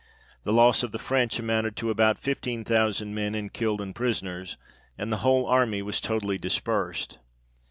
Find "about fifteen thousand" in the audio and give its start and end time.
1.91-3.13